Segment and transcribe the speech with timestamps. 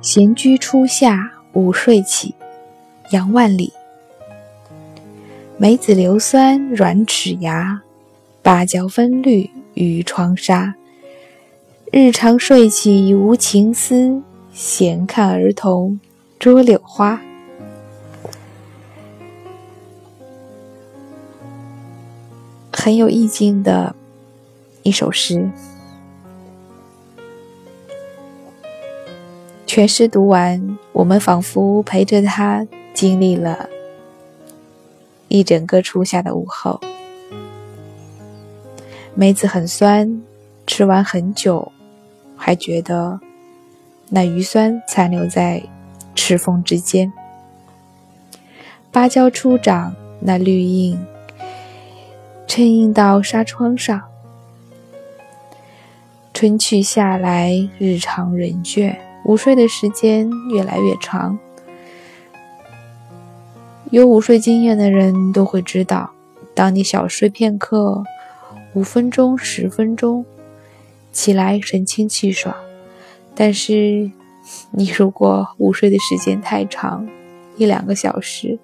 [0.00, 2.32] 闲居初夏午睡起，
[3.10, 3.72] 杨万里。
[5.56, 7.82] 梅子硫酸软齿牙，
[8.40, 10.76] 芭蕉分绿与窗纱。
[11.90, 14.22] 日长睡起无情思，
[14.52, 15.98] 闲看儿童
[16.38, 17.20] 捉柳花。
[22.72, 23.96] 很有意境的
[24.84, 25.50] 一首诗。
[29.78, 33.68] 全诗读完，我们仿佛陪着他经历了
[35.28, 36.80] 一整个初夏的午后。
[39.14, 40.20] 梅子很酸，
[40.66, 41.70] 吃完很久，
[42.36, 43.20] 还觉得
[44.08, 45.62] 那余酸残留在
[46.12, 47.12] 齿缝之间。
[48.90, 50.98] 芭蕉初长，那绿荫
[52.48, 54.02] 衬映到纱窗上。
[56.34, 58.96] 春去夏来，日长人倦。
[59.24, 61.38] 午睡的时间越来越长，
[63.90, 66.10] 有午睡经验的人都会知道，
[66.54, 68.02] 当你小睡片刻，
[68.72, 70.24] 五分钟、十分钟，
[71.12, 72.54] 起来神清气爽；
[73.34, 74.10] 但是
[74.70, 77.06] 你如果午睡的时间太长，
[77.56, 78.58] 一两个小时，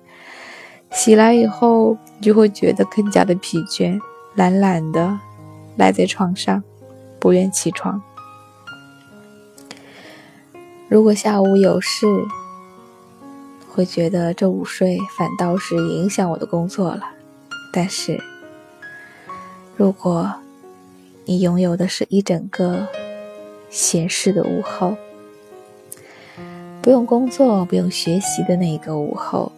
[0.90, 4.00] 起来以后你就会觉得更加的疲倦，
[4.34, 5.18] 懒懒的
[5.76, 6.62] 赖在床上，
[7.20, 8.00] 不愿起床。
[10.88, 12.06] 如果下午有事，
[13.68, 17.02] 会觉得这午睡反倒是影响我的工作了。
[17.72, 18.22] 但是，
[19.76, 20.32] 如果
[21.24, 22.86] 你拥有的是一整个
[23.70, 24.94] 闲适的午后，
[26.80, 29.50] 不用工作、不用学习的那一个午后，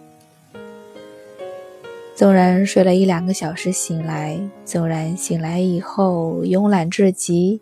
[2.15, 7.61] 纵然睡了一两个小时醒来，纵然醒来以后慵懒至极，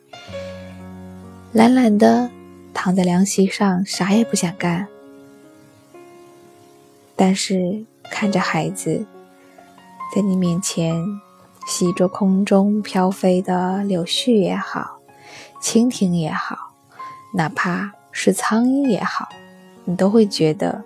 [1.53, 2.31] 懒懒的。
[2.75, 4.89] 躺在凉席上，啥也不想干，
[7.17, 9.07] 但是看着孩子
[10.15, 11.03] 在你面前
[11.67, 14.99] 吸着空中飘飞的柳絮也好，
[15.62, 16.73] 蜻蜓也好，
[17.35, 19.29] 哪怕是苍蝇也好，
[19.85, 20.83] 你都会觉得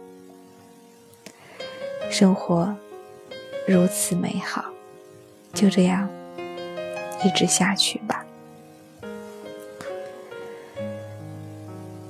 [2.11, 2.73] 生活
[3.67, 4.65] 如此美好。
[5.55, 6.09] 就这样
[7.25, 8.18] 一直下去吧。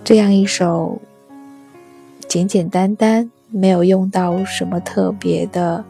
[0.09, 1.03] 这样一首
[2.29, 5.85] 简简单单、没有用到什么特别的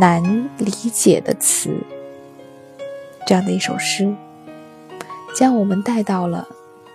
[0.00, 1.70] 难理解的词，
[3.28, 4.12] 这样的一首诗，
[5.36, 6.48] 将我们带到了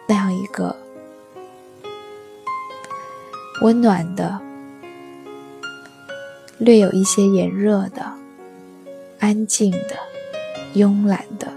[0.05, 0.75] 那样一个
[3.61, 4.41] 温暖的、
[6.57, 8.05] 略有一些炎热的、
[9.17, 9.97] 安静的、
[10.73, 11.47] 慵懒的，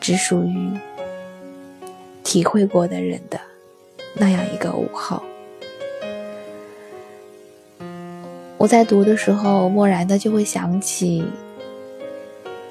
[0.00, 0.70] 只属于。
[2.34, 3.40] 体会过的人的
[4.12, 5.22] 那样一个午后，
[8.58, 11.24] 我在读的时候，蓦然的就会想起，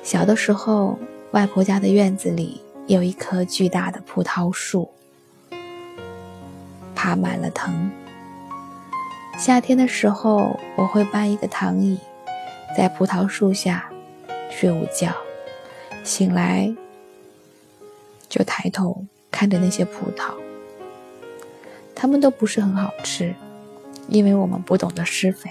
[0.04, 1.00] 小的时候，
[1.32, 4.90] 外婆家的院子里有一棵巨大的葡萄树，
[6.94, 7.90] 爬满了藤。
[9.38, 11.98] 夏天的时候，我会搬一个躺椅，
[12.78, 13.90] 在葡萄树下
[14.50, 15.16] 睡午觉，
[16.04, 16.70] 醒来
[18.28, 19.06] 就抬头。
[19.44, 20.36] 看着那些葡萄，
[21.94, 23.36] 它们都不是很好吃，
[24.08, 25.50] 因为我们不懂得施肥。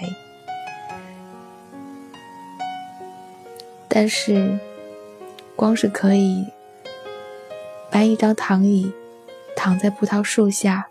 [3.87, 4.57] 但是，
[5.55, 6.47] 光是可以
[7.91, 8.91] 搬一张躺椅，
[9.55, 10.87] 躺在葡萄树下，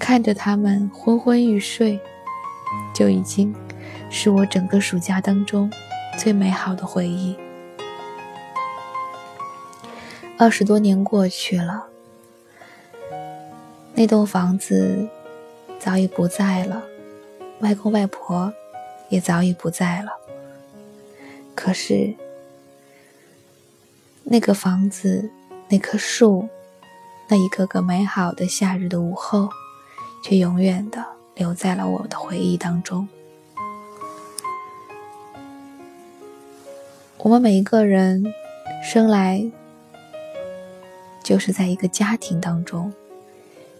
[0.00, 2.00] 看着它们昏昏欲睡，
[2.92, 3.54] 就已经
[4.10, 5.70] 是我整个暑假当中
[6.18, 7.36] 最美好的回忆。
[10.38, 11.86] 二十多年过去了，
[13.94, 15.08] 那栋房子
[15.78, 16.82] 早已不在了，
[17.60, 18.52] 外公外婆
[19.08, 20.12] 也早已不在了。
[21.54, 22.14] 可是，
[24.24, 25.30] 那个房子、
[25.68, 26.46] 那棵树、
[27.28, 29.48] 那一个个美好的夏日的午后，
[30.22, 31.02] 却永远的
[31.34, 33.08] 留在了我的回忆当中。
[37.16, 38.22] 我们每一个人
[38.84, 39.50] 生来。
[41.26, 42.94] 就是在一个家庭当中，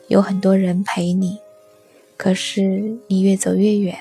[0.08, 1.38] 有很多人陪你，
[2.16, 3.96] 可是你越走越远，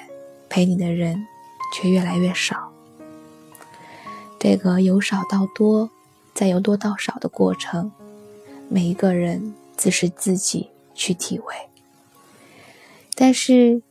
[0.49, 1.27] 陪你的人
[1.71, 2.71] 却越来越少。
[4.39, 5.91] 这个由少到多，
[6.33, 7.91] 再由多到少的过程，
[8.67, 11.53] 每一个人自是自己去体会。
[13.13, 13.83] 但是，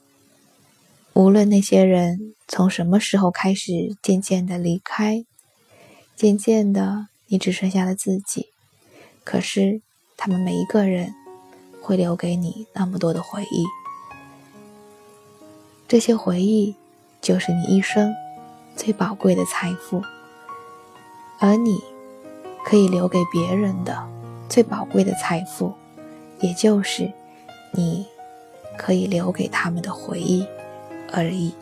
[1.12, 5.24] 无论那些人从什么时候开始渐渐的离开，
[6.16, 8.48] 渐渐的，你只剩下了自己。
[9.24, 9.80] 可是，
[10.16, 11.14] 他们每一个人
[11.80, 13.64] 会留给你那么多的回忆。
[15.88, 16.76] 这些回忆
[17.20, 18.14] 就是你一生
[18.76, 20.02] 最宝贵的财富，
[21.38, 21.82] 而你
[22.64, 24.06] 可以留给别人的
[24.48, 25.72] 最宝贵的财富，
[26.40, 27.10] 也就是
[27.72, 28.06] 你
[28.76, 30.46] 可以留给他们的回忆
[31.12, 31.54] 而已。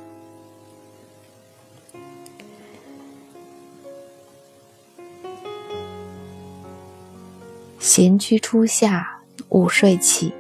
[7.83, 9.05] 闲居初夏，
[9.49, 10.33] 午睡起，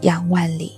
[0.00, 0.72] 仰万里。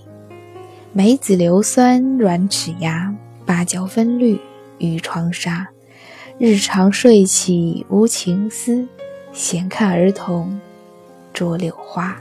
[0.92, 3.14] 梅子硫酸软齿牙，
[3.46, 4.36] 芭蕉分绿
[4.78, 5.68] 与窗纱。
[6.36, 8.88] 日长睡起无情思，
[9.32, 10.60] 闲看儿童
[11.32, 12.20] 捉柳花。